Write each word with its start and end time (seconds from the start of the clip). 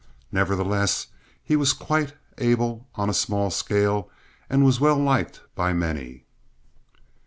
Nevertheless 0.31 1.05
he 1.43 1.55
was 1.55 1.73
quite 1.73 2.13
able 2.39 2.87
on 2.95 3.07
a 3.07 3.13
small 3.13 3.51
scale, 3.51 4.09
and 4.49 4.65
was 4.65 4.79
well 4.79 4.97
liked 4.97 5.41
by 5.53 5.73
many. 5.73 6.23